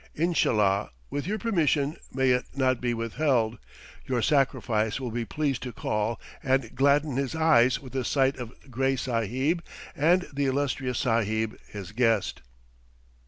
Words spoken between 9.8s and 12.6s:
and the illustrious Sahib his guest."